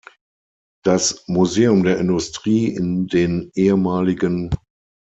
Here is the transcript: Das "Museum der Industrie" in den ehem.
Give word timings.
Das 0.83 1.25
"Museum 1.27 1.83
der 1.83 1.99
Industrie" 1.99 2.69
in 2.73 3.05
den 3.05 3.51
ehem. 3.53 4.49